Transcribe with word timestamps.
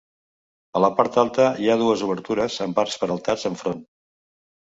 A 0.77 0.79
la 0.83 0.87
part 0.99 1.17
alta 1.23 1.43
hi 1.65 1.67
ha 1.67 1.75
dues 1.81 2.03
obertures 2.07 2.57
amb 2.67 2.81
arcs 2.85 2.97
peraltats 3.03 3.47
enfront. 3.51 3.85